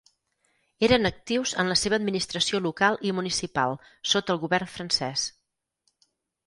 [0.87, 3.79] Eren actius en la seva administració local i municipal
[4.15, 5.33] sota el govern francès.